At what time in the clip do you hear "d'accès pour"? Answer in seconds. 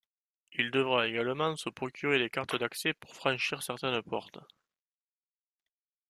2.55-3.13